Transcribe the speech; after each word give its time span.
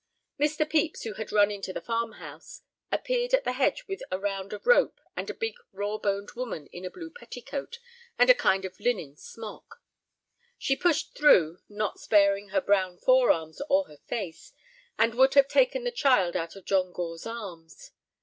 Mr. 0.39 0.67
Pepys, 0.67 1.03
who 1.03 1.13
had 1.13 1.31
run 1.31 1.51
into 1.51 1.71
the 1.71 1.79
farm 1.79 2.13
house, 2.13 2.63
appeared 2.91 3.35
at 3.35 3.43
the 3.43 3.51
hedge 3.53 3.85
with 3.87 4.01
a 4.09 4.17
round 4.17 4.51
of 4.51 4.65
rope 4.65 4.99
and 5.15 5.29
a 5.29 5.33
big, 5.35 5.53
raw 5.71 5.99
boned 5.99 6.31
woman 6.31 6.65
in 6.71 6.83
a 6.83 6.89
blue 6.89 7.11
petticoat 7.11 7.77
and 8.17 8.27
a 8.27 8.33
kind 8.33 8.65
of 8.65 8.79
linen 8.79 9.15
smock. 9.15 9.79
She 10.57 10.75
pushed 10.75 11.13
through, 11.13 11.59
not 11.69 11.99
sparing 11.99 12.49
her 12.49 12.61
brown 12.61 12.97
forearms 12.97 13.61
or 13.69 13.83
her 13.85 13.97
face, 14.07 14.53
and 14.97 15.13
would 15.13 15.35
have 15.35 15.47
taken 15.47 15.83
the 15.83 15.91
child 15.91 16.35
out 16.35 16.55
of 16.55 16.65
John 16.65 16.91
Gore's 16.91 17.27
arms. 17.27 17.91